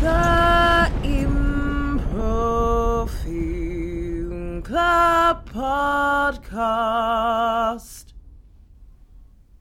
[0.00, 8.12] The Improv Film Club Podcast.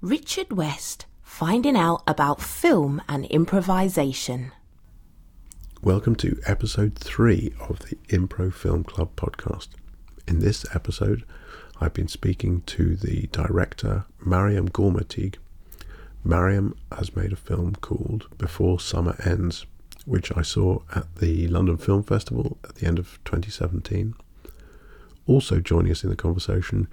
[0.02, 4.52] Richard West finding out about film and improvisation.
[5.82, 9.70] Welcome to episode three of the Impro Film Club podcast.
[10.28, 11.24] In this episode,
[11.80, 15.36] I've been speaking to the director, Maryam Goormaghtigh.
[16.28, 19.68] Maryam has made a film called Before Summer Ends,
[20.06, 24.16] which I saw at the London Film Festival at the end of 2017.
[25.28, 26.88] Also joining us in the conversation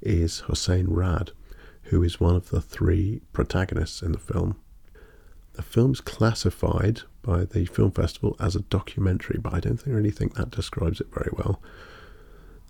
[0.00, 1.30] is Hossein Rad,
[1.84, 4.56] who is one of the three protagonists in the film.
[5.52, 10.10] The film's classified by the film festival as a documentary, but I don't think, really
[10.10, 11.62] think that describes it very well.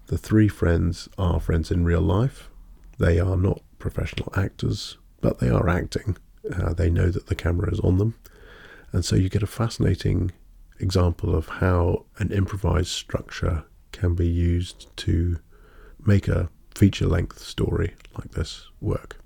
[0.09, 2.51] The three friends are friends in real life.
[2.99, 6.19] They are not professional actors, but they are acting.
[6.55, 8.15] Uh, they know that the camera is on them.
[8.93, 10.33] And so you get a fascinating
[10.79, 15.39] example of how an improvised structure can be used to
[16.05, 19.17] make a feature length story like this work.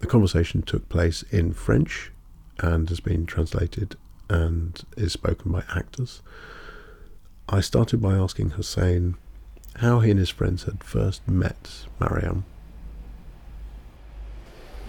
[0.00, 2.10] The conversation took place in French
[2.58, 3.96] and has been translated
[4.28, 6.20] and is spoken by actors.
[7.48, 9.16] I started by asking Hossein
[9.76, 12.44] how he and his friends had first met Maryam.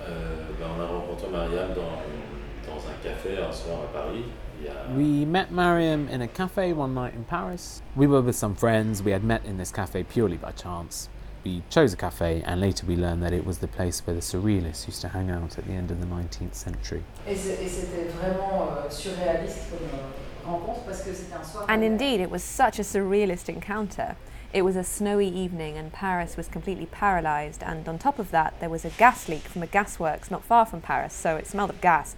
[0.07, 4.25] Euh, ben, on a rencontré Maryam dans, dans un café un soir à Paris.
[4.59, 4.73] Il y a...
[4.95, 7.81] We met Maryam in a cafe one night in Paris.
[7.95, 9.01] We were with some friends.
[9.03, 11.09] We had met in this cafe purely by chance.
[11.43, 14.21] We chose a cafe, and later we learned that it was the place where the
[14.21, 17.03] surrealists used to hang out at the end of the 19th century.
[17.27, 21.65] Et c'est- et c'était vraiment euh, surréaliste comme euh, rencontre parce que c'était un soir.
[21.69, 24.15] And indeed, it was such a surrealist encounter.
[24.55, 27.61] It was a snowy evening, and Paris was completely paralysed.
[27.61, 30.65] And on top of that, there was a gas leak from a gasworks not far
[30.65, 32.15] from Paris, so it smelled of gas.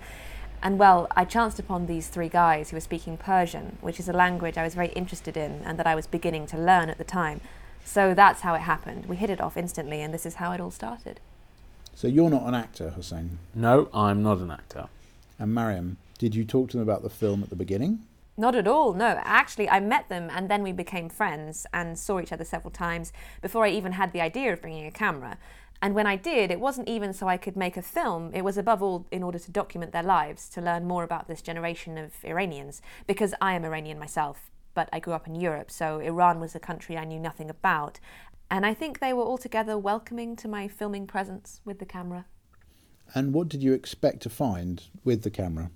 [0.61, 4.13] And well, I chanced upon these three guys who were speaking Persian, which is a
[4.13, 7.03] language I was very interested in and that I was beginning to learn at the
[7.03, 7.41] time.
[7.83, 9.07] So that's how it happened.
[9.07, 11.19] We hit it off instantly, and this is how it all started.
[11.95, 13.39] So you're not an actor, Hossein.
[13.55, 14.89] No, I'm not an actor.
[15.39, 18.03] And Maryam, did you talk to them about the film at the beginning?
[18.39, 19.19] Not at all, no.
[19.23, 23.11] Actually, I met them and then we became friends and saw each other several times
[23.41, 25.39] before I even had the idea of bringing a camera.
[25.81, 28.57] And when I did, it wasn't even so I could make a film, it was
[28.57, 32.13] above all in order to document their lives, to learn more about this generation of
[32.23, 36.55] Iranians, because I am Iranian myself, but I grew up in Europe, so Iran was
[36.55, 37.99] a country I knew nothing about.
[38.49, 42.25] And I think they were altogether welcoming to my filming presence with the camera.
[43.13, 45.69] And what did you expect to find with the camera?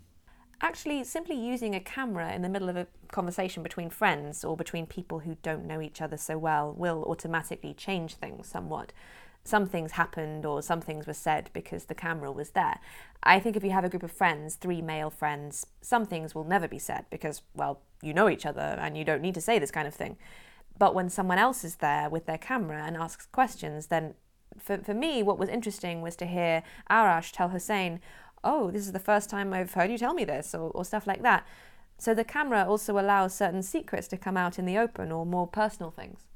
[0.63, 4.85] Actually, simply using a camera in the middle of a conversation between friends or between
[4.85, 8.93] people who don't know each other so well will automatically change things somewhat.
[9.43, 12.79] Some things happened or some things were said because the camera was there.
[13.23, 16.43] I think if you have a group of friends, three male friends, some things will
[16.43, 19.57] never be said because, well, you know each other and you don't need to say
[19.57, 20.15] this kind of thing.
[20.77, 24.13] But when someone else is there with their camera and asks questions, then
[24.59, 27.99] for, for me, what was interesting was to hear Arash tell Hossein,
[28.43, 31.05] Oh, this is the first time I've heard you tell me this, or, or stuff
[31.05, 31.45] like that.
[31.97, 35.45] So the camera also allows certain secrets to come out in the open or more
[35.45, 36.27] personal things.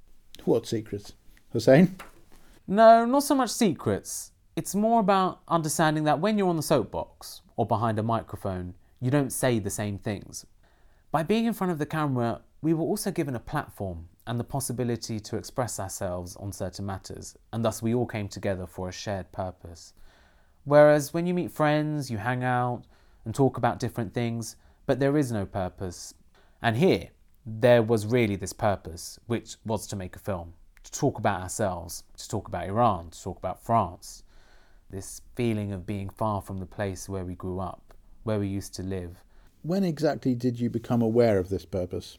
[0.44, 1.14] What secrets?
[1.52, 1.96] Hossein?
[2.68, 4.32] No, not so much secrets.
[4.56, 9.10] It's more about understanding that when you're on the soapbox or behind a microphone, you
[9.10, 10.46] don't say the same things.
[11.12, 14.44] By being in front of the camera, we were also given a platform and the
[14.44, 18.92] possibility to express ourselves on certain matters, and thus we all came together for a
[18.92, 19.94] shared purpose.
[20.66, 22.84] Whereas when you meet friends, you hang out
[23.24, 24.56] and talk about different things,
[24.88, 26.16] but there is no purpose.
[26.62, 27.10] And here,
[27.46, 30.54] there was really this purpose, which was to make a film,
[30.84, 34.24] to talk about ourselves, to talk about Iran, to talk about France.
[34.90, 37.94] This feeling of being far from the place where we grew up,
[38.24, 39.24] where we used to live.
[39.62, 42.18] When exactly did you become aware of this purpose?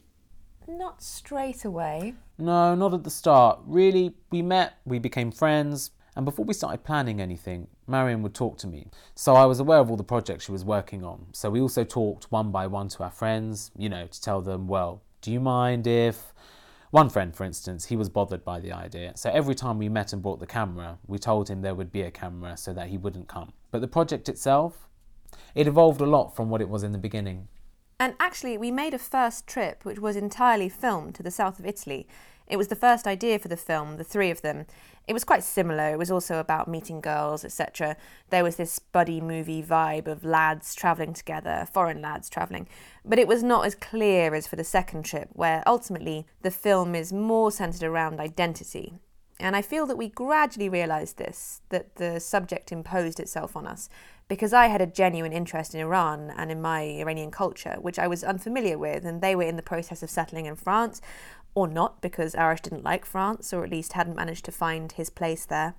[0.67, 2.13] Not straight away.
[2.37, 3.59] No, not at the start.
[3.65, 8.57] Really, we met, we became friends, and before we started planning anything, Maryam would talk
[8.57, 8.87] to me.
[9.13, 11.27] So I was aware of all the projects she was working on.
[11.31, 14.67] So we also talked one by one to our friends, you know, to tell them,
[14.67, 16.33] well, do you mind if.
[16.89, 19.11] One friend, for instance, he was bothered by the idea.
[19.15, 22.01] So every time we met and brought the camera, we told him there would be
[22.01, 23.53] a camera so that he wouldn't come.
[23.69, 24.89] But the project itself,
[25.53, 27.47] it evolved a lot from what it was in the beginning.
[27.99, 31.65] And actually, we made a first trip which was entirely filmed to the south of
[31.67, 32.07] Italy.
[32.47, 34.65] It was the first idea for the film, the three of them.
[35.07, 35.89] It was quite similar.
[35.89, 37.97] It was also about meeting girls, etc.
[38.29, 42.67] There was this buddy movie vibe of lads travelling together, foreign lads travelling.
[43.05, 46.95] But it was not as clear as for the second trip, where ultimately the film
[46.95, 48.93] is more centred around identity.
[49.39, 53.87] And I feel that we gradually realised this, that the subject imposed itself on us,
[54.27, 58.07] because I had a genuine interest in Iran and in my Iranian culture, which I
[58.07, 61.01] was unfamiliar with, and they were in the process of settling in France,
[61.57, 65.09] or not, because Arash didn't like France, or at least hadn't managed to find his
[65.09, 65.73] place there.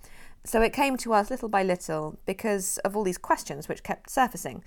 [0.44, 4.10] So it came to us little by little because of all these questions which kept
[4.10, 4.64] surfacing.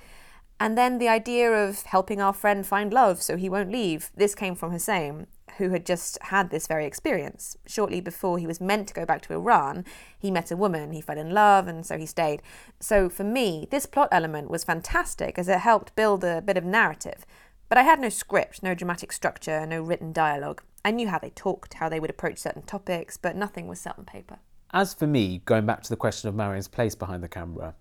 [0.58, 4.34] And then the idea of helping our friend find love so he won't leave, this
[4.34, 5.28] came from Hossein,
[5.58, 7.58] who had just had this very experience.
[7.66, 9.84] Shortly before he was meant to go back to Iran,
[10.18, 12.42] he met a woman, he fell in love, and so he stayed.
[12.80, 16.64] So for me, this plot element was fantastic as it helped build a bit of
[16.64, 17.26] narrative.
[17.68, 20.62] But I had no script, no dramatic structure, no written dialogue.
[20.84, 23.98] I knew how they talked, how they would approach certain topics, but nothing was set
[23.98, 24.40] on paper.
[24.74, 27.76] As for me, going back to the question of Maryam's place behind the camera,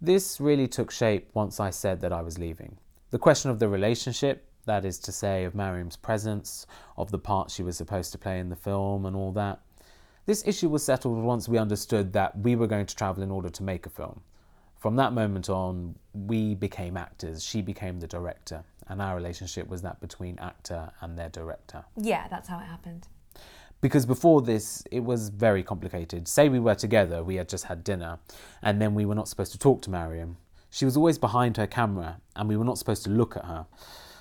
[0.00, 2.76] this really took shape once I said that I was leaving.
[3.10, 6.66] The question of the relationship, that is to say, of Maryam's presence,
[6.96, 9.60] of the part she was supposed to play in the film, and all that.
[10.26, 13.48] This issue was settled once we understood that we were going to travel in order
[13.48, 14.20] to make a film.
[14.78, 19.82] From that moment on, we became actors, she became the director, and our relationship was
[19.82, 21.84] that between actor and their director.
[21.96, 23.08] Yeah, that's how it happened.
[23.80, 26.28] Because before this, it was very complicated.
[26.28, 28.18] Say we were together, we had just had dinner,
[28.62, 30.36] and then we were not supposed to talk to Maryam.
[30.70, 33.66] She was always behind her camera, and we were not supposed to look at her.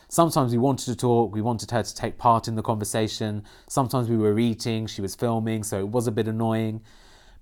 [0.10, 3.44] Sometimes we wanted to talk, we wanted her to take part in the conversation.
[3.68, 6.82] Sometimes we were eating, she was filming, so it was a bit annoying.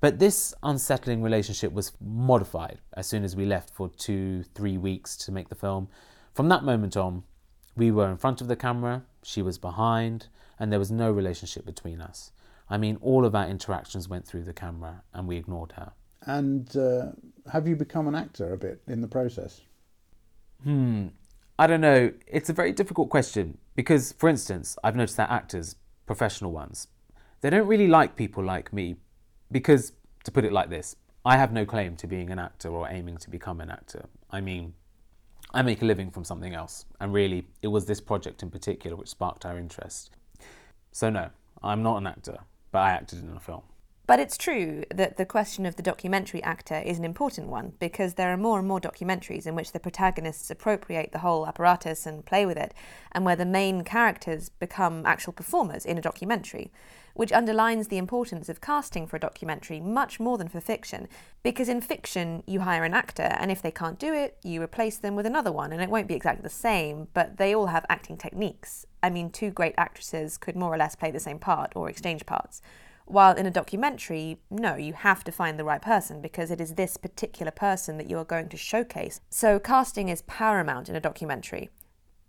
[0.06, 5.18] But this unsettling relationship was modified as soon as we left for two, three weeks
[5.18, 5.88] to make the film.
[6.32, 7.24] From that moment on,
[7.76, 10.28] we were in front of the camera, she was behind,
[10.60, 12.34] and there was no relationship between us.
[12.70, 15.94] I mean, all of our interactions went through the camera, and we ignored her.
[16.28, 17.08] And uh,
[17.52, 19.62] have you become an actor a bit in the process?
[20.62, 21.08] Hmm.
[21.58, 22.12] I don't know.
[22.28, 26.90] It's a very difficult question because, for instance, I've noticed that actors, professional ones,
[27.42, 28.98] they don't really like people like me
[29.52, 29.94] because,
[30.24, 30.96] to put it like this,
[31.26, 34.06] I have no claim to being an actor or aiming to become an actor.
[34.30, 34.74] I mean,
[35.54, 38.96] I make a living from something else, and really, it was this project in particular
[38.96, 40.12] which sparked our interest.
[40.92, 41.30] So, no,
[41.64, 42.38] I'm not an actor,
[42.72, 43.64] but I acted in a film.
[44.08, 48.14] But it's true that the question of the documentary actor is an important one because
[48.14, 52.24] there are more and more documentaries in which the protagonists appropriate the whole apparatus and
[52.24, 52.76] play with it,
[53.14, 56.72] and where the main characters become actual performers in a documentary,
[57.16, 61.08] which underlines the importance of casting for a documentary much more than for fiction.
[61.42, 64.98] Because in fiction, you hire an actor, and if they can't do it, you replace
[64.98, 67.88] them with another one, and it won't be exactly the same, but they all have
[67.90, 68.86] acting techniques.
[69.02, 72.28] I mean, two great actresses could more or less play the same part or exchange
[72.28, 72.62] parts.
[73.06, 76.74] While in a documentary, no, you have to find the right person because it is
[76.74, 79.22] this particular person that you are going to showcase.
[79.30, 81.70] So casting is paramount in a documentary.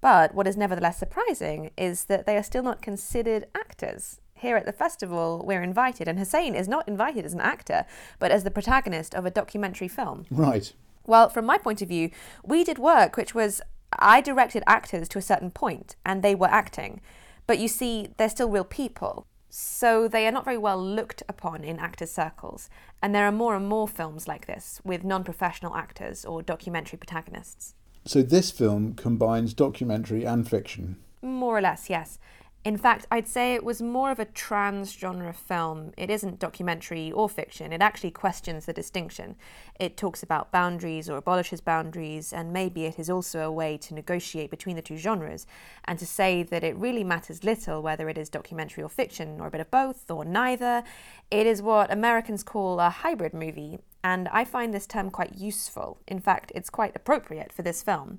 [0.01, 4.21] But what is nevertheless surprising is that they are still not considered actors.
[4.35, 7.87] Here at the festival, we're invited, and Hossein is not invited as an actor,
[8.19, 10.27] but as the protagonist of a documentary film.
[10.31, 10.75] Right.
[11.07, 12.11] Well, from my point of view,
[12.45, 13.63] we did work which was
[13.99, 17.01] I directed actors to a certain point, and they were acting.
[17.47, 19.27] But you see, they're still real people.
[19.59, 22.69] So they are not very well looked upon in actors' circles,
[23.03, 26.99] and there are more and more films like this with non professional actors or documentary
[26.99, 27.75] protagonists.
[28.05, 30.97] So this film combines documentary and fiction.
[31.23, 32.19] More or less, yes.
[32.67, 35.93] In fact, I'd say it was more of a trans genre film.
[35.97, 39.37] It isn't documentary or fiction, it actually questions the distinction.
[39.79, 43.95] It talks about boundaries or abolishes boundaries, and maybe it is also a way to
[43.95, 45.47] negotiate between the two genres
[45.85, 49.47] and to say that it really matters little whether it is documentary or fiction, or
[49.47, 50.83] a bit of both, or neither.
[51.31, 55.99] It is what Americans call a hybrid movie, and I find this term quite useful.
[56.09, 58.19] In fact, it's quite appropriate for this film.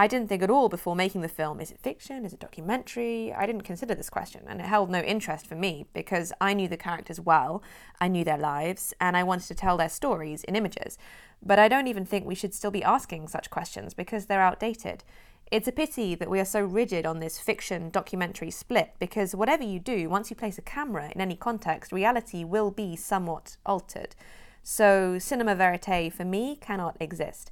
[0.00, 2.24] I didn't think at all before making the film is it fiction?
[2.24, 3.32] Is it documentary?
[3.32, 6.68] I didn't consider this question, and it held no interest for me because I knew
[6.68, 7.64] the characters well,
[8.00, 10.98] I knew their lives, and I wanted to tell their stories in images.
[11.42, 15.02] But I don't even think we should still be asking such questions because they're outdated.
[15.50, 19.64] It's a pity that we are so rigid on this fiction documentary split because whatever
[19.64, 24.14] you do, once you place a camera in any context, reality will be somewhat altered.
[24.62, 27.50] So, cinema verite for me cannot exist.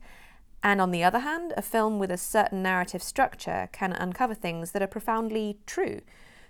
[0.63, 4.73] And on the other hand, a film with a certain narrative structure can uncover things
[4.73, 6.01] that are profoundly true.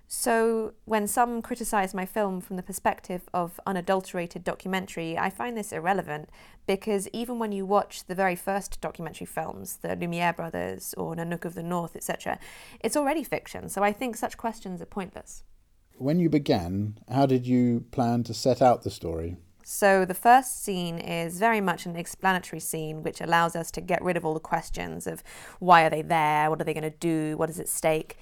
[0.08, 5.72] So, when some criticize my film from the perspective of unadulterated documentary, I find this
[5.72, 6.28] irrelevant
[6.64, 11.44] because even when you watch the very first documentary films, the Lumiere brothers or Nanook
[11.44, 12.38] of the North, etc.,
[12.78, 13.68] it's already fiction.
[13.68, 15.42] So, I think such questions are pointless.
[15.96, 19.38] When you began, how did you plan to set out the story?
[19.68, 24.00] So the first scene is very much an explanatory scene, which allows us to get
[24.00, 25.24] rid of all the questions of
[25.58, 28.16] why are they there, what are they going to do, what is at stake,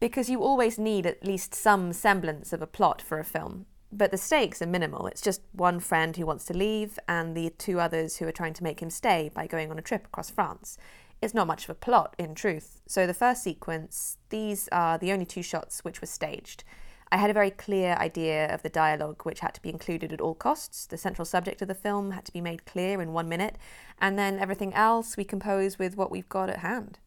[0.00, 3.64] because you always need at least some semblance of a plot for a film.
[3.90, 5.06] But the stakes are minimal.
[5.06, 8.52] It's just one friend who wants to leave and the two others who are trying
[8.52, 10.76] to make him stay by going on a trip across France.
[11.22, 12.82] It's not much of a plot, in truth.
[12.86, 16.64] So, the first sequence, these are the only two shots which were staged.
[17.12, 20.20] I had a very clear idea of the dialogue which had to be included at
[20.22, 20.86] all costs.
[20.86, 23.56] The central subject of the film had to be made clear in one minute,
[24.00, 26.98] and then everything else we compose with what we've got at hand.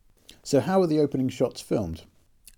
[0.44, 2.04] So, how are the opening shots filmed?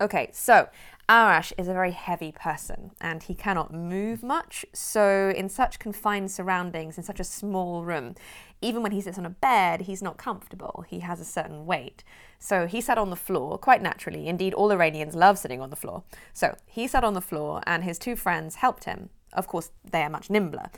[0.02, 0.68] Okay, so
[1.08, 4.66] Arash is a very heavy person and he cannot move much.
[4.74, 8.16] So, in such confined surroundings, in such a small room,
[8.62, 10.86] even when he sits on a bed, he's not comfortable.
[10.88, 12.04] He has a certain weight.
[12.40, 14.28] So, he sat on the floor quite naturally.
[14.28, 16.04] Indeed, all Iranians love sitting on the floor.
[16.34, 19.10] So, he sat on the floor and his two friends helped him.
[19.34, 20.70] Of course, they are much nimbler.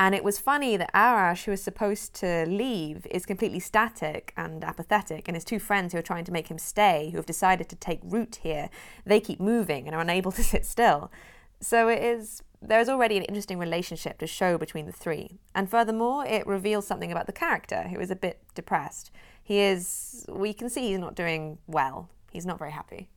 [0.00, 4.64] And it was funny that Arash, who is supposed to leave, is completely static and
[4.64, 7.68] apathetic, and his two friends who are trying to make him stay, who have decided
[7.68, 8.70] to take root here,
[9.04, 11.12] they keep moving and are unable to sit still.
[11.60, 15.38] So it is there is already an interesting relationship to show between the three.
[15.54, 19.10] And furthermore, it reveals something about the character, who is a bit depressed.
[19.42, 22.10] He is we can see he's not doing well.
[22.30, 23.08] He's not very happy.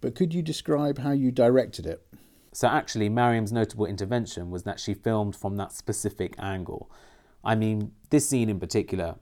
[0.00, 2.06] But could you describe how you directed it?
[2.52, 6.90] So actually, Maryam's notable intervention was that she filmed from that specific angle.
[7.44, 9.16] I mean, this scene in particular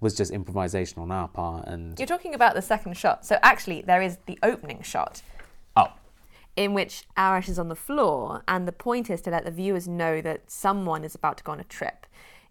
[0.00, 3.26] was just improvisation on our part, and You're talking about the second shot.
[3.26, 5.22] So actually, there is the opening shot
[5.76, 5.92] oh,
[6.56, 9.86] in which Arash is on the floor, and the point is to let the viewers
[9.86, 12.06] know that someone is about to go on a trip.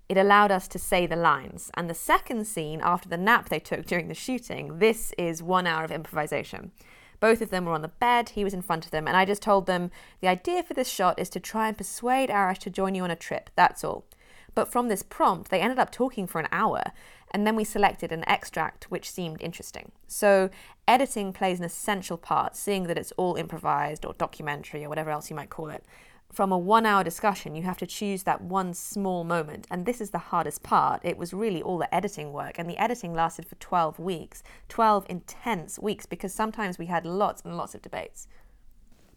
[0.08, 1.72] It allowed us to say the lines.
[1.74, 5.66] And the second scene, after the nap they took during the shooting, this is one
[5.66, 6.72] hour of improvisation.
[7.20, 9.26] Both of them were on the bed, he was in front of them, and I
[9.26, 9.90] just told them
[10.22, 13.10] the idea for this shot is to try and persuade Arash to join you on
[13.10, 14.06] a trip, that's all.
[14.54, 16.84] But from this prompt, they ended up talking for an hour,
[17.32, 19.92] and then we selected an extract which seemed interesting.
[20.08, 20.50] So,
[20.88, 25.30] editing plays an essential part, seeing that it's all improvised or documentary or whatever else
[25.30, 25.84] you might call it.
[26.32, 30.02] From a one hour discussion, you have to choose that one small moment, and this
[30.02, 31.02] is the hardest part.
[31.04, 35.06] It was really all the editing work, and the editing lasted for 12 weeks 12
[35.08, 38.28] intense weeks because sometimes we had lots and lots of debates.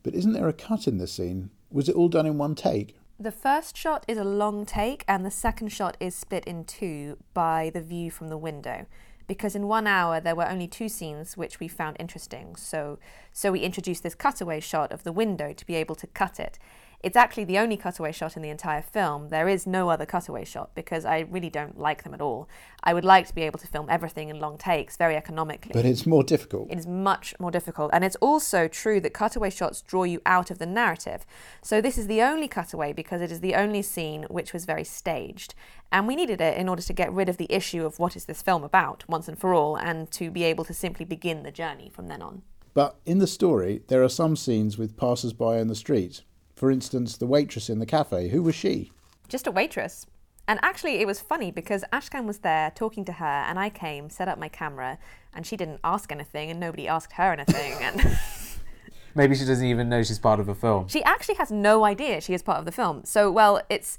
[0.02, 1.50] But isn't there a cut in the scene?
[1.70, 2.96] Was it all done in one take?
[3.20, 7.16] The first shot is a long take, and the second shot is split in two
[7.34, 8.86] by the view from the window.
[9.26, 13.00] Because in one hour there were only two scenes which we found interesting, so
[13.32, 16.60] so we introduced this cutaway shot of the window to be able to cut it.
[17.00, 19.28] It's actually the only cutaway shot in the entire film.
[19.28, 22.48] There is no other cutaway shot because I really don't like them at all.
[22.82, 25.70] I would like to be able to film everything in long takes very economically.
[25.72, 26.72] But it's more difficult.
[26.72, 27.90] It is much more difficult.
[27.92, 31.24] And it's also true that cutaway shots draw you out of the narrative.
[31.62, 34.84] So this is the only cutaway because it is the only scene which was very
[34.84, 35.54] staged.
[35.92, 38.24] And we needed it in order to get rid of the issue of what is
[38.24, 41.52] this film about once and for all and to be able to simply begin the
[41.52, 42.42] journey from then on.
[42.74, 46.22] But in the story, there are some scenes with passers by in the street.
[46.58, 48.30] For instance, the waitress in the cafe.
[48.30, 48.90] Who was she?
[49.28, 50.06] Just a waitress.
[50.48, 54.10] And actually, it was funny because Ashkan was there talking to her, and I came,
[54.10, 54.98] set up my camera,
[55.32, 57.74] and she didn't ask anything, and nobody asked her anything.
[57.80, 58.18] And
[59.14, 60.88] maybe she doesn't even know she's part of a film.
[60.88, 63.04] she actually has no idea she is part of the film.
[63.04, 63.96] So, well, it's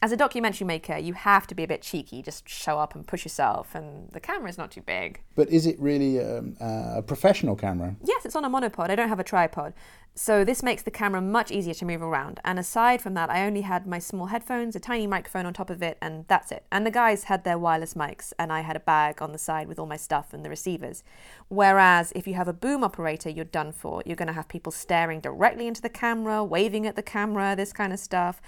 [0.00, 3.06] as a documentary maker, you have to be a bit cheeky, just show up and
[3.06, 5.20] push yourself, and the camera's not too big.
[5.34, 7.96] But is it really um, a professional camera?
[8.04, 8.90] Yes, it's on a monopod.
[8.90, 9.74] I don't have a tripod.
[10.14, 12.40] So this makes the camera much easier to move around.
[12.44, 15.70] And aside from that, I only had my small headphones, a tiny microphone on top
[15.70, 16.64] of it, and that's it.
[16.72, 19.68] And the guys had their wireless mics, and I had a bag on the side
[19.68, 21.04] with all my stuff and the receivers.
[21.48, 24.02] Whereas if you have a boom operator, you're done for.
[24.06, 27.72] You're going to have people staring directly into the camera, waving at the camera, this
[27.72, 28.40] kind of stuff.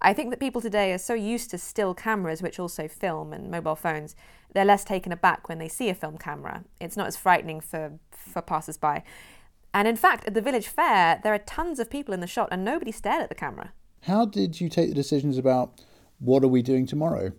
[0.00, 3.50] I think that people today are so used to still cameras, which also film and
[3.50, 4.14] mobile phones,
[4.54, 6.64] they're less taken aback when they see a film camera.
[6.80, 9.02] It's not as frightening for, for passers by.
[9.74, 12.48] And in fact, at the village fair, there are tons of people in the shot
[12.50, 13.72] and nobody stared at the camera.
[14.02, 15.82] How did you take the decisions about
[16.20, 17.32] what are we doing tomorrow?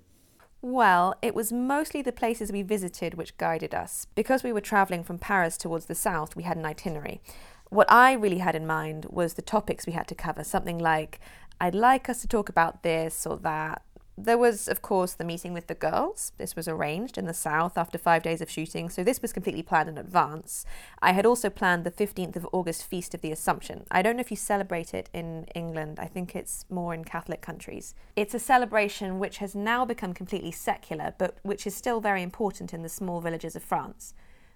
[0.62, 4.08] Well, it was mostly the places we visited which guided us.
[4.14, 7.22] Because we were travelling from Paris towards the south, we had an itinerary.
[7.70, 11.20] What I really had in mind was the topics we had to cover, something like
[11.62, 13.82] I'd like us to talk about this or that.
[14.18, 16.34] There was, of course, the meeting with the girls.
[16.38, 19.64] This was arranged in the south after five days of shooting, so this was completely
[19.64, 20.66] planned in advance.
[21.02, 23.86] I had also planned the 15th of August Feast of the Assumption.
[23.92, 27.42] I don't know if you celebrate it in England, I think it's more in Catholic
[27.42, 27.94] countries.
[28.16, 32.74] It's a celebration which has now become completely secular, but which is still very important
[32.74, 34.14] in the small villages of France.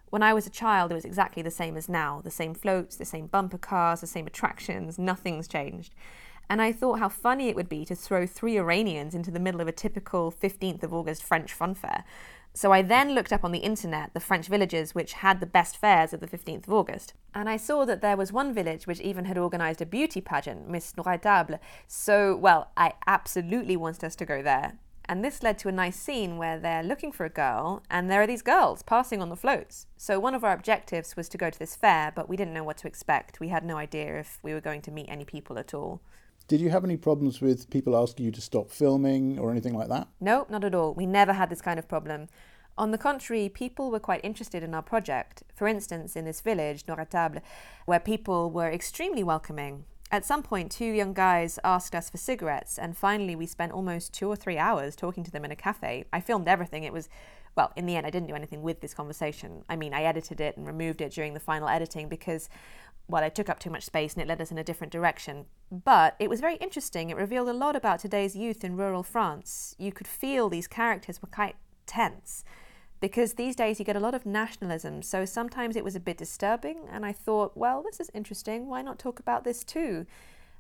[0.10, 2.98] When I was a child, it was exactly the same as now the same floats,
[2.98, 5.96] the same bumper cars, the same attractions, nothing's changed.
[6.50, 9.62] And I thought how funny it would be to throw three Iranians into the middle
[9.62, 12.04] of a typical 15th of August French fun fair.
[12.56, 15.76] So I then looked up on the internet the French villages which had the best
[15.76, 17.14] fairs of the 15th of August.
[17.34, 20.70] And I saw that there was one village which even had organised a beauty pageant,
[20.70, 21.60] Miss Noirétable.
[21.88, 24.78] So, well, I absolutely wanted us to go there.
[25.06, 28.22] And this led to a nice scene where they're looking for a girl, and there
[28.22, 29.88] are these girls passing on the floats.
[29.98, 32.64] So, one of our objectives was to go to this fair, but we didn't know
[32.64, 33.40] what to expect.
[33.40, 36.02] We had no idea if we were going to meet any people at all.
[36.50, 39.88] Did you have any problems with people asking you to stop filming or anything like
[39.88, 40.10] that?
[40.20, 40.94] No, not at all.
[40.94, 42.28] We never had this kind of problem.
[42.78, 45.44] On the contrary, people were quite interested in our project.
[45.56, 47.42] For instance, in this village, Noirétable,
[47.86, 49.86] where people were extremely welcoming.
[50.12, 54.14] At some point, two young guys asked us for cigarettes, and finally, we spent almost
[54.14, 56.06] two or three hours talking to them in a cafe.
[56.12, 56.84] I filmed everything.
[56.84, 57.10] It was,
[57.56, 59.64] well, in the end, I didn't do anything with this conversation.
[59.70, 62.50] I mean, I edited it and removed it during the final editing because
[63.08, 65.46] well, it took up too much space and it led us in a different direction.
[65.72, 67.10] But it was very interesting.
[67.10, 69.76] It revealed a lot about today's youth in rural France.
[69.78, 71.56] You could feel these characters were quite
[71.86, 72.44] tense
[73.02, 75.02] because these days you get a lot of nationalism.
[75.02, 76.86] So sometimes it was a bit disturbing.
[76.90, 78.68] And I thought, well, this is interesting.
[78.68, 80.06] Why not talk about this too?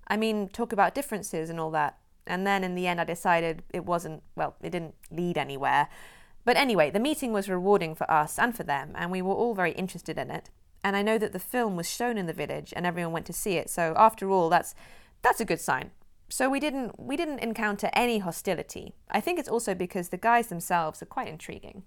[0.07, 1.97] I mean, talk about differences and all that.
[2.27, 5.87] And then in the end, I decided it wasn't, well, it didn't lead anywhere.
[6.45, 9.55] But anyway, the meeting was rewarding for us and for them, and we were all
[9.55, 10.49] very interested in it
[10.83, 13.33] and I know that the film was shown in the village and everyone went to
[13.33, 13.69] see it.
[13.69, 14.75] So after all, that's
[15.21, 15.91] that's a good sign.
[16.29, 18.93] So we didn't we didn't encounter any hostility.
[19.09, 21.83] I think it's also because the guys themselves are quite intriguing.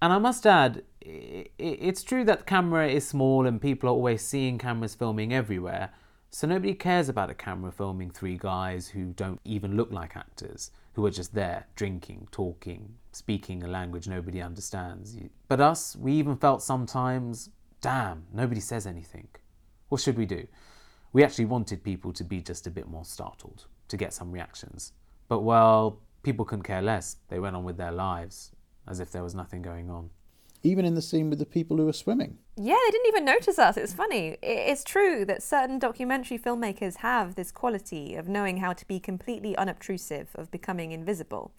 [0.00, 4.58] And I must add, it's true that camera is small and people are always seeing
[4.58, 5.92] cameras filming everywhere.
[6.30, 10.72] So nobody cares about a camera filming three guys who don't even look like actors,
[10.94, 15.16] who are just there drinking, talking, speaking a language nobody understands.
[15.46, 17.50] But us, we even felt sometimes
[17.82, 19.26] Damn, nobody says anything.
[19.88, 20.46] What should we do?
[21.12, 24.92] We actually wanted people to be just a bit more startled, to get some reactions.
[25.28, 27.16] But well, people couldn't care less.
[27.28, 28.52] They went on with their lives
[28.88, 30.10] as if there was nothing going on.
[30.62, 32.38] Even in the scene with the people who were swimming.
[32.56, 33.76] Yeah, they didn't even notice us.
[33.76, 34.36] It's funny.
[34.42, 39.56] It's true that certain documentary filmmakers have this quality of knowing how to be completely
[39.56, 41.52] unobtrusive, of becoming invisible.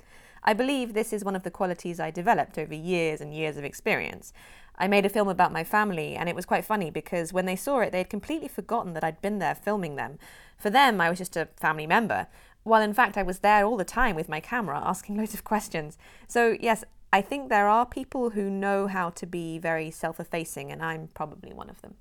[0.43, 3.63] I believe this is one of the qualities I developed over years and years of
[3.63, 4.33] experience.
[4.77, 7.55] I made a film about my family, and it was quite funny because when they
[7.55, 10.17] saw it, they had completely forgotten that I'd been there filming them.
[10.57, 12.27] For them, I was just a family member,
[12.63, 15.43] while in fact I was there all the time with my camera asking loads of
[15.43, 15.97] questions.
[16.27, 20.71] So, yes, I think there are people who know how to be very self effacing,
[20.71, 21.93] and I'm probably one of them.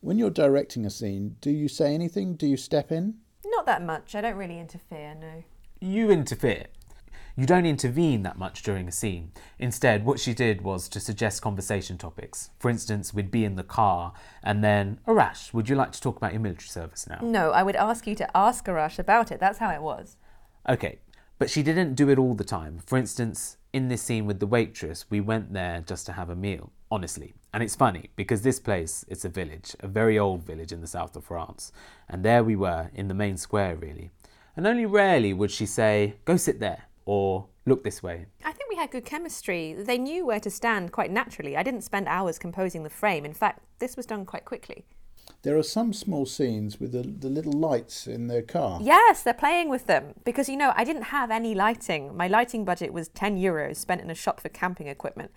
[0.00, 2.34] When you're directing a scene, do you say anything?
[2.34, 3.14] Do you step in?
[3.44, 4.14] Not that much.
[4.14, 5.42] I don't really interfere, no.
[5.80, 6.66] You interfere.
[7.38, 9.30] You don't intervene that much during a scene.
[9.60, 12.50] Instead, what she did was to suggest conversation topics.
[12.58, 16.16] For instance, we'd be in the car, and then, Arash, would you like to talk
[16.16, 17.20] about your military service now?
[17.22, 19.38] No, I would ask you to ask Arash about it.
[19.38, 20.16] That's how it was.
[20.68, 20.98] Okay,
[21.38, 22.80] but she didn't do it all the time.
[22.84, 26.34] For instance, in this scene with the waitress, we went there just to have a
[26.34, 27.34] meal, honestly.
[27.54, 30.88] And it's funny because this place, it's a village, a very old village in the
[30.88, 31.70] south of France.
[32.08, 34.10] And there we were, in the main square, really.
[34.56, 38.26] And only rarely would she say, Go sit there or look this way.
[38.44, 39.72] I think we had good chemistry.
[39.72, 41.56] They knew where to stand quite naturally.
[41.56, 43.24] I didn't spend hours composing the frame.
[43.24, 44.84] In fact, this was done quite quickly.
[45.42, 48.78] There are some small scenes with the, the little lights in their car.
[48.82, 50.14] Yes, they're playing with them.
[50.22, 52.14] Because, you know, I didn't have any lighting.
[52.14, 55.30] My lighting budget was 10 euros spent in a shop for camping equipment.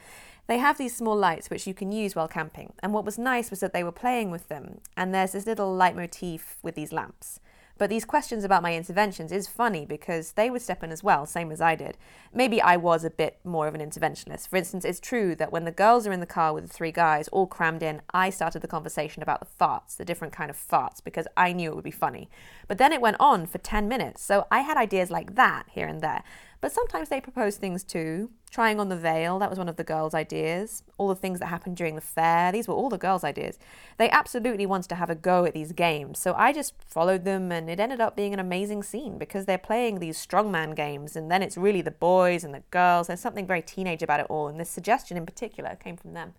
[0.47, 2.73] They have these small lights which you can use while camping.
[2.83, 4.79] And what was nice was that they were playing with them.
[4.97, 7.39] And there's this little leitmotif with these lamps.
[7.81, 11.25] But these questions about my interventions is funny because they would step in as well,
[11.25, 11.97] same as I did.
[12.31, 14.49] Maybe I was a bit more of an interventionist.
[14.49, 16.91] For instance, it's true that when the girls are in the car with the three
[16.91, 20.57] guys all crammed in, I started the conversation about the farts, the different kind of
[20.57, 22.29] farts, because I knew it would be funny.
[22.71, 25.87] But then it went on for 10 minutes, so I had ideas like that here
[25.87, 26.23] and there.
[26.61, 28.29] But sometimes they propose things too.
[28.49, 30.81] Trying on the veil, that was one of the girls' ideas.
[30.97, 33.59] All the things that happened during the fair, these were all the girls' ideas.
[33.97, 37.51] They absolutely wanted to have a go at these games, so I just followed them,
[37.51, 41.29] and it ended up being an amazing scene because they're playing these strongman games, and
[41.29, 43.07] then it's really the boys and the girls.
[43.07, 46.35] There's something very teenage about it all, and this suggestion in particular came from them.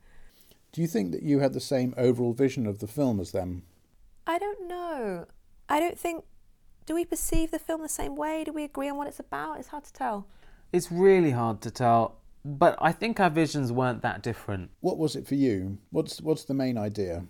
[0.73, 3.65] Do you think that you had the same overall vision of the film as them?
[4.27, 5.27] I don't know.
[5.73, 6.25] I don't think
[6.85, 8.45] do we perceive the film the same way?
[8.45, 9.59] Do we agree on what it's about?
[9.59, 10.27] It's hard to tell.
[10.71, 14.71] It's really hard to tell, but I think our visions weren't that different.
[14.81, 15.79] What was it for you?
[15.91, 17.25] What's what's the main idea?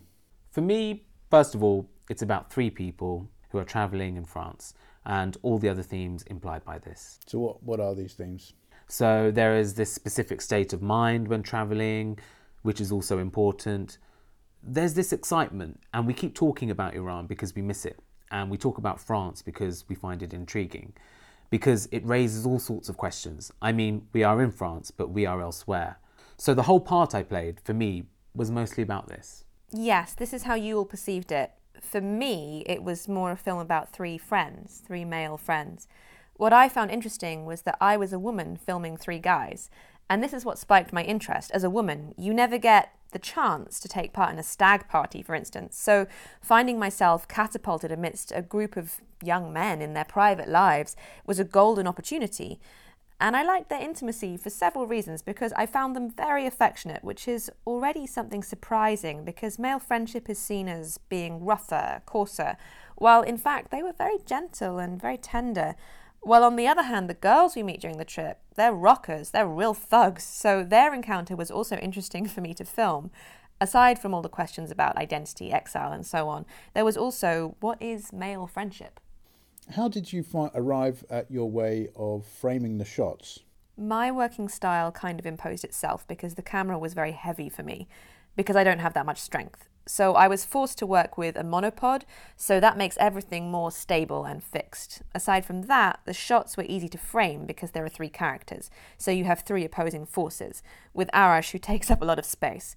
[0.51, 4.75] For me, first of all, it's about three people who are traveling in France
[5.07, 7.21] and all the other themes implied by this.
[7.29, 8.55] So what what are these themes?
[8.89, 12.19] So there is this specific state of mind when traveling,
[12.63, 13.99] which is also important.
[14.65, 18.01] There's this excitement, and we keep talking about Iran because we miss it
[18.33, 20.95] and we talk about France because we find it intriguing,
[21.51, 23.53] because it raises all sorts of questions.
[23.63, 25.99] I mean, we are in France, but we are elsewhere.
[26.37, 29.45] So the whole part I played, for me, was mostly about this.
[29.71, 31.53] Yes, this is how you all perceived it.
[31.81, 35.87] For me, it was more a film about three friends, three male friends.
[36.35, 39.71] What I found interesting was that I was a woman filming three guys.
[40.09, 41.51] And this is what spiked my interest.
[41.53, 45.23] As a woman, you never get the chance to take part in a stag party,
[45.23, 45.79] for instance.
[45.79, 46.07] So,
[46.41, 51.45] finding myself catapulted amidst a group of young men in their private lives was a
[51.45, 52.59] golden opportunity.
[53.23, 57.29] And I liked their intimacy for several reasons because I found them very affectionate, which
[57.29, 62.57] is already something surprising because male friendship is seen as being rougher, coarser,
[62.97, 65.77] while in fact they were very gentle and very tender.
[66.23, 69.47] While on the other hand, the girls we meet during the trip, they're rockers, they're
[69.47, 73.11] real thugs, so their encounter was also interesting for me to film.
[73.61, 77.81] Aside from all the questions about identity, exile, and so on, there was also what
[77.83, 79.01] is male friendship?
[79.75, 83.41] How did you fi- arrive at your way of framing the shots?
[83.77, 87.89] My working style kind of imposed itself because the camera was very heavy for me,
[88.37, 89.69] because I don't have that much strength.
[89.87, 92.03] So I was forced to work with a monopod,
[92.37, 95.03] so that makes everything more stable and fixed.
[95.15, 99.11] Aside from that, the shots were easy to frame because there are three characters, so
[99.11, 100.63] you have three opposing forces,
[100.95, 102.77] with Arash who takes up a lot of space.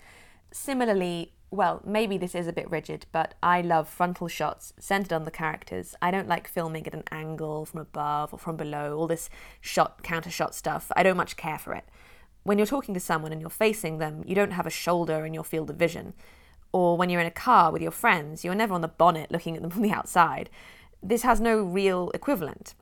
[0.51, 5.25] Similarly, well, maybe this is a bit rigid, but I love frontal shots centered on
[5.25, 5.95] the characters.
[6.01, 9.29] I don't like filming at an angle from above or from below, all this
[9.61, 10.91] shot, counter shot stuff.
[10.95, 11.85] I don't much care for it.
[12.43, 15.33] When you're talking to someone and you're facing them, you don't have a shoulder in
[15.33, 16.13] your field of vision
[16.75, 19.55] or when you're in a car with your friends, you're never on the bonnet looking
[19.55, 20.49] at them from the outside.
[21.01, 22.75] This has no real equivalent.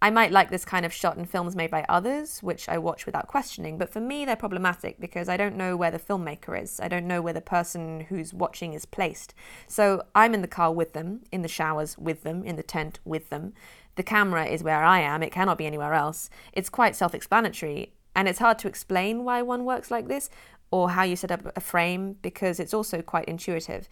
[0.00, 3.06] I might like this kind of shot in films made by others, which I watch
[3.06, 6.78] without questioning, but for me they're problematic because I don't know where the filmmaker is.
[6.78, 9.34] I don't know where the person who's watching is placed.
[9.66, 13.00] So I'm in the car with them, in the showers with them, in the tent
[13.04, 13.52] with them.
[13.96, 16.30] The camera is where I am, it cannot be anywhere else.
[16.52, 20.30] It's quite self explanatory, and it's hard to explain why one works like this,
[20.70, 23.88] or how you set up a frame because it's also quite intuitive.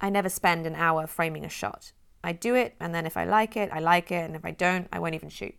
[0.00, 1.92] I never spend an hour framing a shot.
[2.22, 4.50] I do it, and then if I like it, I like it, and if I
[4.50, 5.54] don't, I won't even shoot.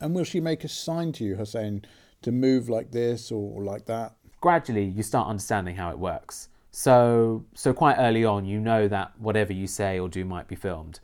[0.00, 1.84] And will she make a sign to you, Hossein,
[2.22, 4.14] to move like this or like that?
[4.40, 6.48] Gradually, you start understanding how it works.
[6.70, 10.56] So, so quite early on, you know that whatever you say or do might be
[10.56, 11.00] filmed.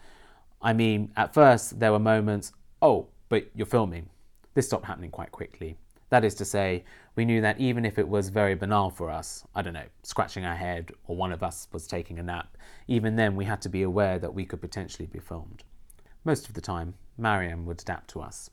[0.60, 4.10] I mean, at first there were moments, oh, but you're filming.
[4.54, 5.76] This stopped happening quite quickly.
[6.10, 9.44] That is to say, we knew that even if it was very banal for us,
[9.54, 12.56] I don't know, scratching our head or one of us was taking a nap,
[12.88, 15.64] even then we had to be aware that we could potentially be filmed.
[16.24, 18.48] Most of the time, Maryam would adapt to us.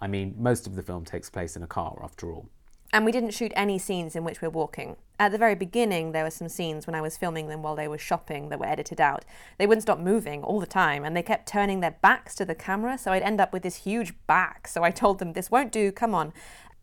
[0.00, 2.48] I mean, most of the film takes place in a car, after all.
[2.92, 4.96] And we didn't shoot any scenes in which we're walking.
[5.18, 7.88] At the very beginning, there were some scenes when I was filming them while they
[7.88, 9.24] were shopping that were edited out.
[9.56, 12.54] They wouldn't stop moving all the time, and they kept turning their backs to the
[12.54, 14.68] camera, so I'd end up with this huge back.
[14.68, 16.34] So I told them, This won't do, come on.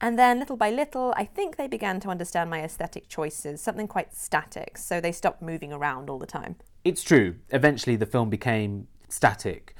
[0.01, 3.87] And then, little by little, I think they began to understand my aesthetic choices, something
[3.87, 6.55] quite static, so they stopped moving around all the time.
[6.85, 7.35] It's true.
[7.49, 9.75] Eventually, the film became static.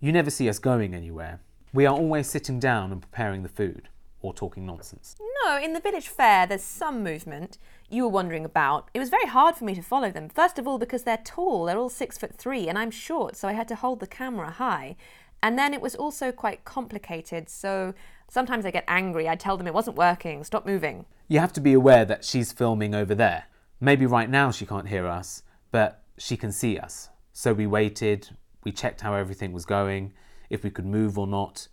[0.00, 1.40] You never see us going anywhere.
[1.72, 3.88] We are always sitting down and preparing the food
[4.22, 5.14] or talking nonsense.
[5.44, 8.88] No, in the village fair, there's some movement you were wondering about.
[8.92, 10.28] It was very hard for me to follow them.
[10.28, 13.46] First of all, because they're tall, they're all six foot three, and I'm short, so
[13.46, 14.96] I had to hold the camera high.
[15.42, 17.94] And then it was also quite complicated, so
[18.30, 19.28] sometimes I get angry.
[19.28, 21.04] I tell them it wasn't working, stop moving.
[21.28, 23.44] You have to be aware that she's filming over there.
[23.80, 27.10] Maybe right now she can't hear us, but she can see us.
[27.32, 28.30] So we waited,
[28.64, 30.12] we checked how everything was going,
[30.48, 31.68] if we could move or not.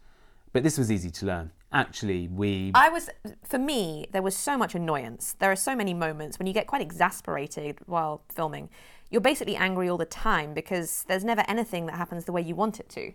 [0.52, 1.52] But this was easy to learn.
[1.72, 2.72] Actually, we.
[2.74, 3.10] I was,
[3.43, 5.36] for me, there was so much annoyance.
[5.39, 8.70] There are so many moments when you get quite exasperated while filming.
[9.10, 12.56] You're basically angry all the time because there's never anything that happens the way you
[12.56, 13.13] want it to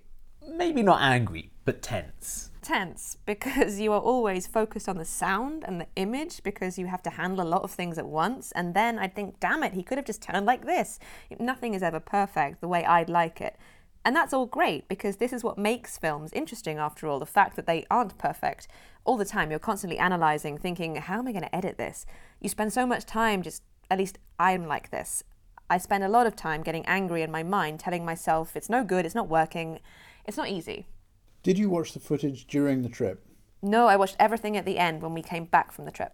[0.48, 2.50] maybe not angry, but tense.
[2.62, 7.03] Tense because you are always focused on the sound and the image because you have
[7.03, 8.53] to handle a lot of things at once.
[8.53, 10.98] And then I'd think, damn it, he could have just turned like this.
[11.38, 13.57] Nothing is ever perfect the way I'd like it.
[14.05, 17.57] And that's all great because this is what makes films interesting after all the fact
[17.57, 18.66] that they aren't perfect.
[19.05, 22.07] All the time, you're constantly analysing, thinking, how am I going to edit this?
[22.40, 25.22] You spend so much time just, at least I'm like this.
[25.70, 28.85] I spend a lot of time getting angry in my mind, telling myself it's no
[28.85, 29.81] good, it's not working.
[30.25, 30.87] It's not easy.
[31.42, 33.26] Did you watch the footage during the trip?
[33.62, 36.12] No, I watched everything at the end when we came back from the trip.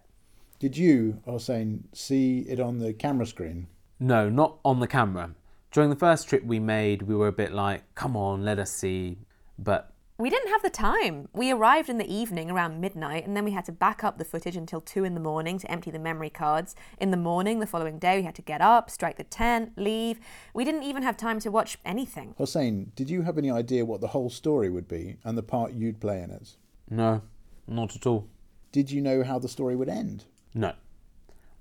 [0.57, 3.67] Did you, Hossein, see it on the camera screen?
[3.99, 5.35] No, not on the camera.
[5.71, 8.71] During the first trip we made, we were a bit like, come on, let us
[8.71, 9.19] see.
[9.57, 11.29] But we didn't have the time.
[11.33, 14.25] We arrived in the evening around midnight, and then we had to back up the
[14.25, 16.75] footage until 2 in the morning to empty the memory cards.
[16.99, 20.19] In the morning, the following day, we had to get up, strike the tent, leave.
[20.53, 22.35] We didn't even have time to watch anything.
[22.37, 25.71] Hossein, did you have any idea what the whole story would be and the part
[25.71, 26.57] you'd play in it?
[26.89, 27.21] No,
[27.65, 28.27] not at all.
[28.73, 30.25] Did you know how the story would end?
[30.53, 30.73] No.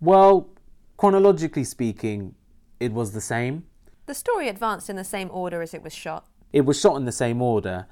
[0.00, 0.48] Well,
[0.96, 2.34] chronologically speaking,
[2.80, 3.66] it was the same.
[4.06, 6.26] The story advanced in the same order as it was shot.
[6.52, 7.86] It was shot in the same order,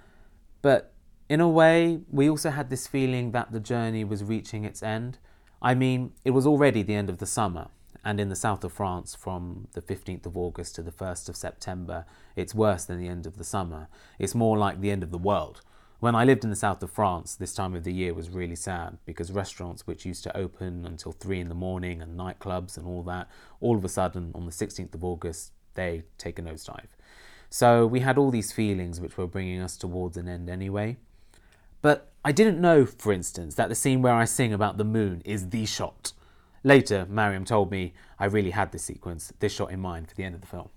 [0.67, 0.93] but
[1.29, 5.19] in a way, we also had this feeling that the journey was reaching its end.
[5.63, 7.69] I mean, it was already the end of the summer,
[8.05, 11.37] and in the south of France, from the 15th of August to the 1st of
[11.37, 13.87] September, it's worse than the end of the summer.
[14.19, 15.61] It's more like the end of the world.
[16.01, 18.57] When I lived in the south of France, this time of the year was really
[18.57, 22.89] sad because restaurants, which used to open until three in the morning, and nightclubs and
[22.89, 23.29] all that,
[23.61, 26.96] all of a sudden on the 16th of August, they take a nosedive.
[27.51, 30.97] So we had all these feelings which were bringing us towards an end anyway.
[31.83, 35.23] But I didn't know, for instance, that the scene where I sing about the moon
[35.25, 36.13] is the shot.
[36.65, 40.25] Later, Maryam told me I really had this sequence, this shot in mind for the
[40.25, 40.71] end of the film.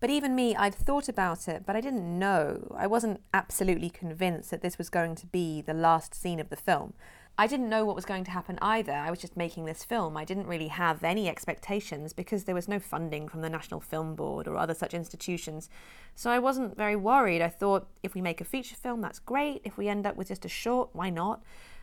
[0.00, 2.74] But even me, I'd thought about it, but I didn't know.
[2.76, 6.56] I wasn't absolutely convinced that this was going to be the last scene of the
[6.56, 6.94] film.
[7.36, 8.92] I didn't know what was going to happen either.
[8.92, 10.16] I was just making this film.
[10.16, 14.14] I didn't really have any expectations because there was no funding from the National Film
[14.14, 15.68] Board or other such institutions.
[16.14, 17.42] So I wasn't very worried.
[17.42, 19.62] I thought if we make a feature film, that's great.
[19.64, 21.42] If we end up with just a short, why not?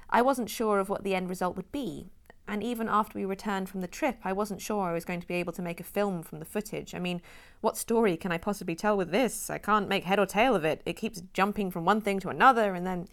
[0.09, 2.07] I wasn't sure of what the end result would be.
[2.47, 5.27] And even after we returned from the trip, I wasn't sure I was going to
[5.27, 6.95] be able to make a film from the footage.
[6.95, 7.21] I mean,
[7.59, 9.49] what story can I possibly tell with this?
[9.49, 10.81] I can't make head or tail of it.
[10.85, 13.07] It keeps jumping from one thing to another, and then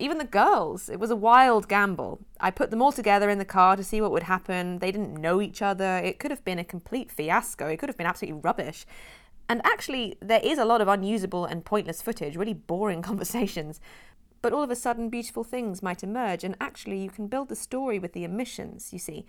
[0.00, 0.88] even the girls.
[0.88, 2.20] It was a wild gamble.
[2.40, 4.78] I put them all together in the car to see what would happen.
[4.78, 5.98] They didn't know each other.
[5.98, 7.66] It could have been a complete fiasco.
[7.66, 8.86] It could have been absolutely rubbish.
[9.48, 13.80] And actually, there is a lot of unusable and pointless footage, really boring conversations.
[14.42, 17.56] But all of a sudden, beautiful things might emerge, and actually, you can build the
[17.56, 19.26] story with the omissions, you see.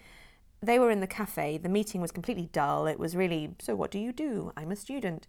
[0.61, 2.85] They were in the cafe, the meeting was completely dull.
[2.85, 4.53] It was really, so what do you do?
[4.55, 5.27] I'm a student.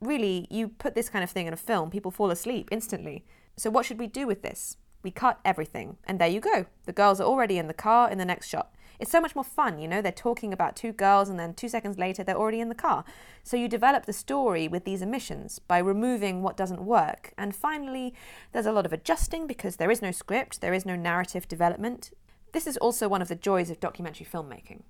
[0.00, 3.24] Really, you put this kind of thing in a film, people fall asleep instantly.
[3.56, 4.76] So, what should we do with this?
[5.02, 6.66] We cut everything, and there you go.
[6.84, 8.74] The girls are already in the car in the next shot.
[8.98, 10.02] It's so much more fun, you know?
[10.02, 13.02] They're talking about two girls, and then two seconds later, they're already in the car.
[13.42, 17.32] So you develop the story with these omissions by removing what doesn't work.
[17.38, 18.12] And finally,
[18.52, 22.10] there's a lot of adjusting because there is no script, there is no narrative development.
[22.52, 24.82] This is also one of the joys of documentary filmmaking.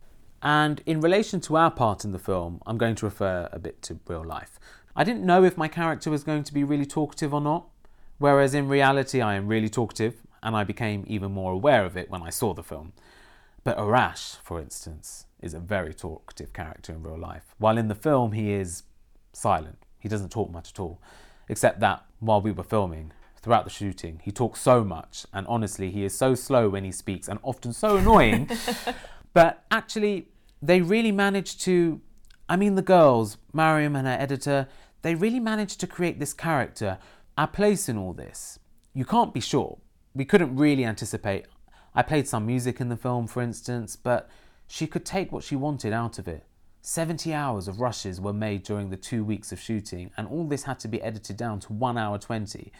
[0.43, 3.81] And in relation to our part in the film, I'm going to refer a bit
[3.83, 4.59] to real life.
[4.97, 7.69] I didn't know if my character was going to be really talkative or not,
[8.21, 12.09] whereas in reality, I am really talkative, and I became even more aware of it
[12.09, 12.93] when I saw the film.
[13.65, 17.95] But Arash, for instance, is a very talkative character in real life, while in the
[17.97, 18.85] film he is
[19.33, 19.79] silent.
[19.99, 21.03] He doesn't talk much at all,
[21.49, 25.91] except that while we were filming, throughout the shooting, he talks so much, and honestly,
[25.91, 28.49] he is so slow when he speaks and often so annoying.
[29.33, 30.29] but actually,
[30.63, 32.01] they really managed to.
[32.49, 34.69] I mean, the girls, Maryam and her editor,
[35.03, 36.99] they really managed to create this character.
[37.41, 38.59] Our place in all this,
[38.93, 39.79] you can't be sure.
[40.15, 41.47] We couldn't really anticipate
[41.95, 44.29] I played some music in the film, for instance, but
[44.67, 46.45] she could take what she wanted out of it.
[46.83, 50.65] 70 hours of rushes were made during the two weeks of shooting, and all this
[50.65, 52.71] had to be edited down to 1 hour 20.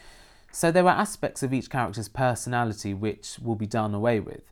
[0.51, 4.43] So there were aspects of each character's personality which will be done away with.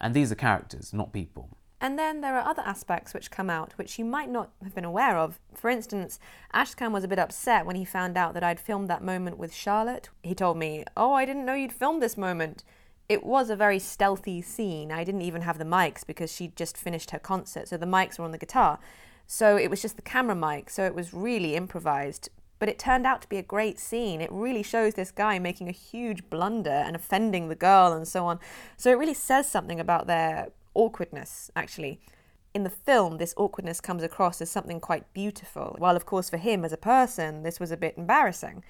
[0.00, 1.50] And these are characters, not people.
[1.84, 4.86] And then there are other aspects which come out which you might not have been
[4.86, 5.38] aware of.
[5.54, 6.18] For instance,
[6.54, 9.54] Ashkan was a bit upset when he found out that I'd filmed that moment with
[9.54, 10.08] Charlotte.
[10.22, 12.64] He told me, Oh, I didn't know you'd filmed this moment
[13.08, 14.90] it was a very stealthy scene.
[14.90, 18.18] I didn't even have the mics because she'd just finished her concert, so the mics
[18.18, 18.78] were on the guitar.
[19.26, 22.30] So it was just the camera mic, so it was really improvised.
[22.58, 24.20] But it turned out to be a great scene.
[24.20, 28.24] It really shows this guy making a huge blunder and offending the girl and so
[28.24, 28.38] on.
[28.76, 32.00] So it really says something about their awkwardness, actually.
[32.54, 36.36] In the film, this awkwardness comes across as something quite beautiful, while, of course, for
[36.36, 38.62] him as a person, this was a bit embarrassing.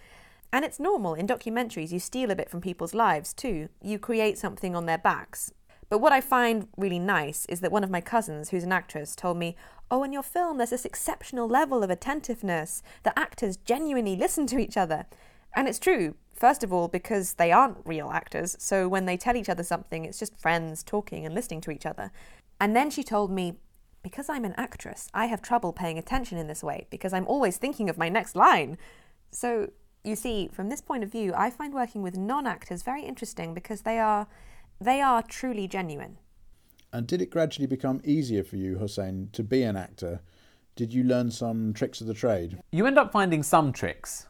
[0.53, 3.69] And it's normal in documentaries, you steal a bit from people's lives too.
[3.83, 5.53] You create something on their backs.
[5.89, 9.15] But what I find really nice is that one of my cousins, who's an actress,
[9.15, 9.57] told me,
[9.91, 12.83] Oh, in your film, there's this exceptional level of attentiveness.
[13.03, 15.07] The actors genuinely listen to each other.
[15.55, 19.37] And it's true, first of all, because they aren't real actors, so when they tell
[19.37, 22.11] each other something, it's just friends talking and listening to each other.
[22.61, 23.55] And then she told me,
[24.03, 27.57] because I'm an actress, I have trouble paying attention in this way because I'm always
[27.57, 28.77] thinking of my next line.
[29.31, 29.71] So
[30.05, 33.81] you see, from this point of view, I find working with non-actors very interesting because
[33.81, 34.27] they are
[34.81, 36.19] they are truly genuine.
[36.93, 40.21] And did it gradually become easier for you, Hossein, to be an actor?
[40.77, 42.59] Did you learn some tricks of the trade?
[42.73, 44.27] You end up finding some tricks.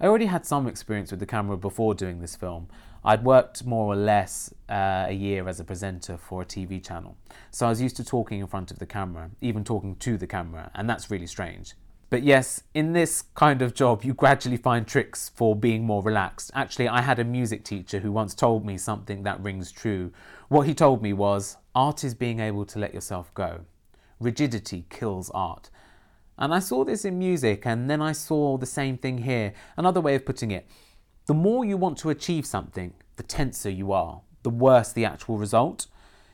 [0.00, 2.68] I already had some experience with the camera before doing this film.
[3.04, 7.16] I'd worked more or less uh, a year as a presenter for a TV channel.
[7.50, 10.26] So I was used to talking in front of the camera, even talking to the
[10.26, 11.74] camera, and that's really strange.
[12.10, 16.52] But yes, in this kind of job, you gradually find tricks for being more relaxed.
[16.54, 20.12] Actually, I had a music teacher who once told me something that rings true.
[20.48, 23.62] What he told me was art is being able to let yourself go.
[24.20, 25.70] Rigidity kills art.
[26.38, 29.52] And I saw this in music, and then I saw the same thing here.
[29.76, 30.66] Another way of putting it
[31.26, 35.36] the more you want to achieve something, the tenser you are, the worse the actual
[35.36, 35.86] result.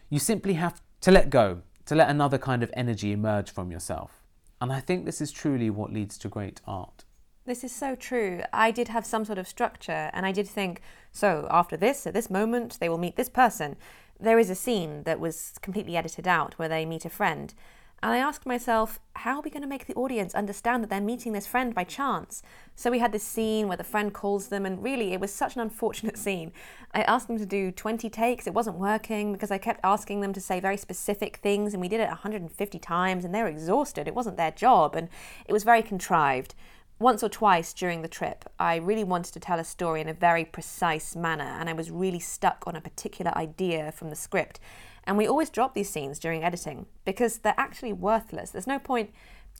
[0.08, 4.22] You simply have to let go, to let another kind of energy emerge from yourself.
[4.60, 7.04] And I think this is truly what leads to great art.
[7.44, 8.42] This is so true.
[8.52, 12.14] I did have some sort of structure, and I did think so, after this, at
[12.14, 13.76] this moment, they will meet this person.
[14.20, 17.52] There is a scene that was completely edited out where they meet a friend.
[18.04, 21.00] And I asked myself, how are we going to make the audience understand that they're
[21.00, 22.42] meeting this friend by chance?
[22.76, 25.54] So we had this scene where the friend calls them, and really, it was such
[25.54, 26.52] an unfortunate scene.
[26.92, 30.34] I asked them to do 20 takes, it wasn't working because I kept asking them
[30.34, 34.06] to say very specific things, and we did it 150 times, and they were exhausted.
[34.06, 35.08] It wasn't their job, and
[35.46, 36.54] it was very contrived.
[36.98, 40.14] Once or twice during the trip, I really wanted to tell a story in a
[40.14, 44.60] very precise manner, and I was really stuck on a particular idea from the script.
[45.06, 48.50] And we always drop these scenes during editing because they're actually worthless.
[48.50, 49.10] There's no point,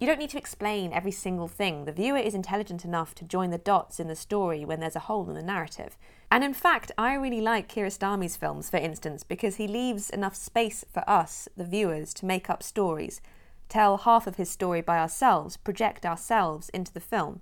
[0.00, 1.84] you don't need to explain every single thing.
[1.84, 5.00] The viewer is intelligent enough to join the dots in the story when there's a
[5.00, 5.96] hole in the narrative.
[6.30, 10.84] And in fact, I really like Kiarostami's films, for instance, because he leaves enough space
[10.92, 13.20] for us, the viewers, to make up stories,
[13.68, 17.40] tell half of his story by ourselves, project ourselves into the film.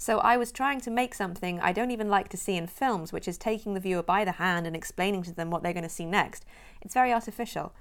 [0.00, 3.12] So I was trying to make something I don't even like to see in films,
[3.12, 5.82] which is taking the viewer by the hand and explaining to them what they're going
[5.82, 6.44] to see next.
[6.80, 7.74] It's very artificial.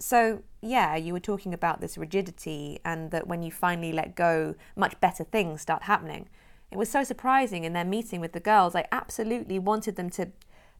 [0.00, 4.56] So, yeah, you were talking about this rigidity and that when you finally let go,
[4.74, 6.28] much better things start happening.
[6.72, 8.74] It was so surprising in their meeting with the girls.
[8.74, 10.32] I absolutely wanted them to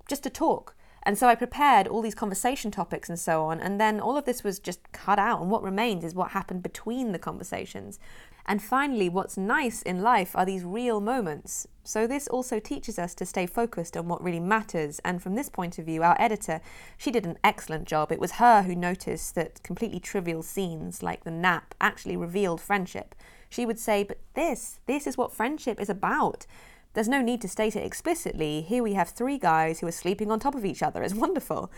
[0.09, 0.75] just to talk.
[1.05, 4.25] And so I prepared all these conversation topics and so on, and then all of
[4.25, 7.99] this was just cut out, and what remains is what happened between the conversations.
[8.47, 11.67] And finally, what's nice in life are these real moments.
[11.85, 15.01] So, this also teaches us to stay focused on what really matters.
[15.05, 16.61] And from this point of view, our editor,
[16.97, 18.13] she did an excellent job.
[18.13, 23.15] It was her who noticed that completely trivial scenes like the nap actually revealed friendship.
[23.49, 26.47] She would say, But this, this is what friendship is about.
[26.95, 28.61] There's no need to state it explicitly.
[28.61, 31.03] Here we have three guys who are sleeping on top of each other.
[31.03, 31.71] It's wonderful.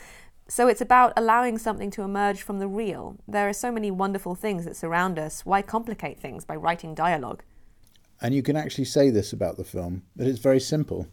[0.47, 3.17] So it's about allowing something to emerge from the real.
[3.27, 5.47] There are so many wonderful things that surround us.
[5.47, 7.43] Why complicate things by writing dialogue?
[8.21, 11.09] And you can actually say this about the film that it's very simple.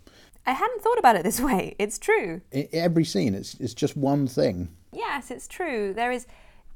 [0.46, 1.76] I hadn't thought about it this way.
[1.80, 2.42] It's true.
[2.52, 4.70] Every scene, it's, it's just one thing.
[4.92, 5.94] Yes, it's true.
[5.94, 6.28] There is.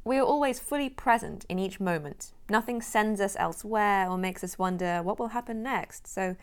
[0.06, 2.32] We are always fully present in each moment.
[2.48, 6.06] Nothing sends us elsewhere or makes us wonder what will happen next.
[6.06, 6.36] So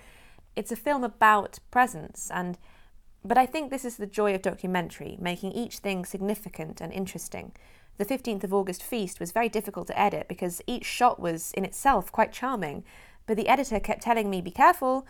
[0.56, 2.58] it's a film about presence and
[3.24, 7.52] but I think this is the joy of documentary, making each thing significant and interesting.
[7.98, 11.64] The 15th of August feast was very difficult to edit because each shot was in
[11.64, 12.84] itself quite charming,
[13.26, 15.06] but the editor kept telling me, Be careful,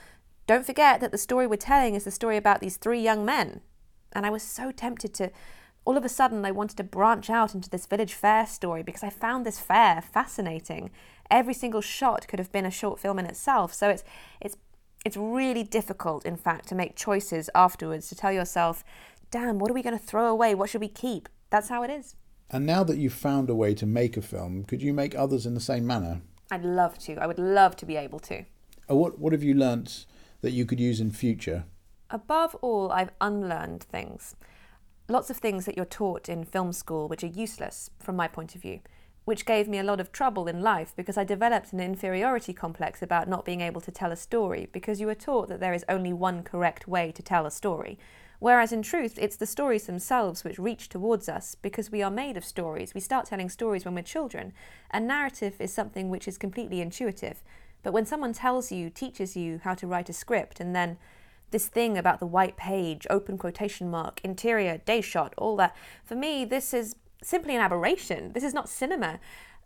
[0.47, 3.61] don't forget that the story we're telling is the story about these three young men.
[4.13, 5.31] And I was so tempted to.
[5.85, 9.03] All of a sudden, I wanted to branch out into this village fair story because
[9.03, 10.91] I found this fair fascinating.
[11.29, 13.75] Every single shot could have been a short film in itself.
[13.75, 14.05] So it's
[14.41, 14.57] it's
[15.05, 18.85] it's really difficult, in fact, to make choices afterwards to tell yourself,
[19.31, 20.55] damn, what are we going to throw away?
[20.55, 21.29] What should we keep?
[21.51, 22.17] That's how it is.
[22.51, 25.47] And now that you've found a way to make a film, could you make others
[25.47, 26.21] in the same manner?
[26.51, 27.17] I'd love to.
[27.17, 28.45] I would love to be able to.
[28.89, 30.07] Or what, what have you learnt
[30.43, 31.65] that you could use in future?
[32.11, 34.37] Above all, I've unlearned things.
[35.09, 38.55] Lots of things that you're taught in film school which are useless from my point
[38.55, 38.81] of view
[39.25, 43.03] which gave me a lot of trouble in life because I developed an inferiority complex
[43.03, 45.85] about not being able to tell a story because you are taught that there is
[45.89, 47.99] only one correct way to tell a story.
[48.41, 52.37] Whereas in truth, it's the stories themselves which reach towards us because we are made
[52.37, 52.93] of stories.
[52.93, 54.53] We start telling stories when we're children.
[54.91, 57.45] and narrative is something which is completely intuitive.
[57.85, 60.99] But when someone tells you, teaches you how to write a script, and then
[61.53, 66.17] this thing about the white page, open quotation mark, interior, day shot, all that, for
[66.17, 68.33] me, this is simply an aberration.
[68.33, 69.21] This is not cinema.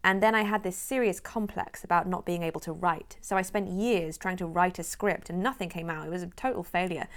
[0.04, 3.16] And then I had this serious complex about not being able to write.
[3.20, 6.06] So I spent years trying to write a script and nothing came out.
[6.06, 7.08] It was a total failure.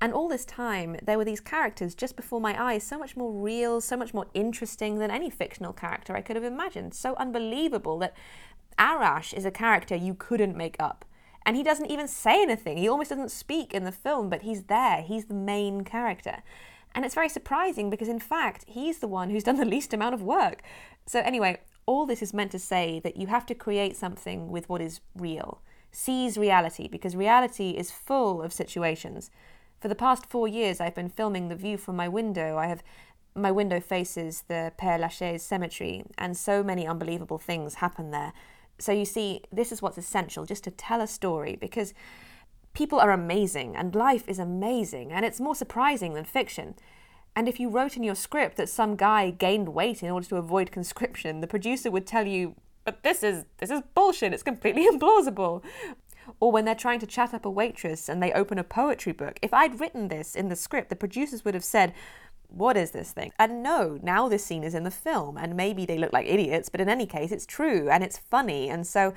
[0.00, 3.32] And all this time, there were these characters just before my eyes, so much more
[3.32, 6.94] real, so much more interesting than any fictional character I could have imagined.
[6.94, 8.16] So unbelievable that
[8.78, 11.04] Arash is a character you couldn't make up.
[11.44, 12.76] And he doesn't even say anything.
[12.76, 15.02] He almost doesn't speak in the film, but he's there.
[15.02, 16.42] He's the main character.
[16.94, 20.14] And it's very surprising because, in fact, he's the one who's done the least amount
[20.14, 20.62] of work.
[21.06, 24.68] So, anyway, all this is meant to say that you have to create something with
[24.68, 25.62] what is real.
[25.90, 29.30] Seize reality because reality is full of situations.
[29.80, 32.56] For the past four years, I've been filming the view from my window.
[32.56, 32.82] I have
[33.34, 38.32] my window faces the Père Lachaise cemetery, and so many unbelievable things happen there.
[38.78, 41.94] So you see, this is what's essential just to tell a story because
[42.74, 46.74] people are amazing and life is amazing and it's more surprising than fiction.
[47.34, 50.36] And if you wrote in your script that some guy gained weight in order to
[50.36, 52.54] avoid conscription, the producer would tell you,
[52.84, 54.34] "But this is this is bullshit.
[54.34, 55.62] It's completely implausible."
[56.38, 59.38] Or when they're trying to chat up a waitress and they open a poetry book,
[59.42, 61.92] if I'd written this in the script, the producers would have said,
[62.54, 63.32] what is this thing?
[63.38, 66.68] And no, now this scene is in the film, and maybe they look like idiots,
[66.68, 69.14] but in any case, it's true and it's funny, and so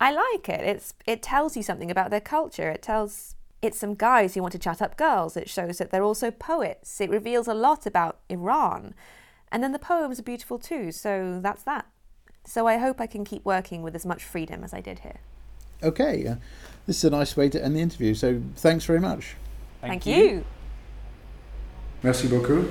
[0.00, 0.60] I like it.
[0.60, 2.68] It's it tells you something about their culture.
[2.70, 5.36] It tells it's some guys who want to chat up girls.
[5.36, 7.00] It shows that they're also poets.
[7.00, 8.94] It reveals a lot about Iran,
[9.50, 10.92] and then the poems are beautiful too.
[10.92, 11.86] So that's that.
[12.44, 15.20] So I hope I can keep working with as much freedom as I did here.
[15.82, 16.36] Okay, uh,
[16.86, 18.14] this is a nice way to end the interview.
[18.14, 19.34] So thanks very much.
[19.80, 20.44] Thank, you.
[22.02, 22.70] Merci beaucoup.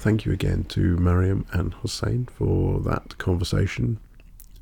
[0.00, 3.98] Thank you again to Maryam and Hossein for that conversation.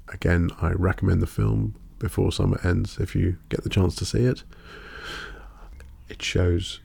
[0.08, 4.24] Again, I recommend the film before summer ends if you get the chance to see
[4.24, 4.44] it.
[6.08, 6.80] It shows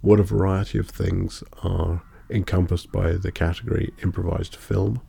[0.00, 5.02] what a variety of things are encompassed by the category improvised film.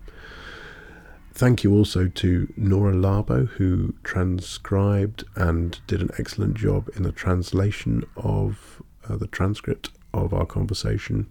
[1.34, 7.14] Thank you also to Nora Labo, who transcribed and did an excellent job in the
[7.14, 11.30] translation of uh, the transcript of our conversation,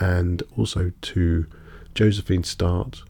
[0.00, 1.46] and also to
[1.94, 3.02] Josephine Start,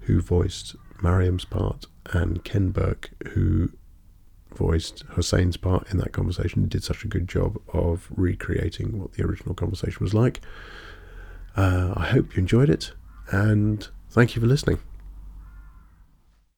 [0.00, 3.70] who voiced Maryam's part, and Ken Burke, who
[4.54, 9.24] voiced Hossein's part in that conversation, did such a good job of recreating what the
[9.24, 10.40] original conversation was like.
[11.56, 12.92] Uh, I hope you enjoyed it,
[13.30, 14.78] and thank you for listening.